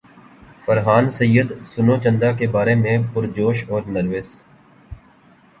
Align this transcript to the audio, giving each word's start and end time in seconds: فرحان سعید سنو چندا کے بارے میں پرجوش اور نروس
فرحان 0.63 1.09
سعید 1.17 1.47
سنو 1.63 1.95
چندا 2.03 2.31
کے 2.37 2.47
بارے 2.55 2.75
میں 2.75 2.97
پرجوش 3.13 3.63
اور 3.69 3.81
نروس 3.93 4.29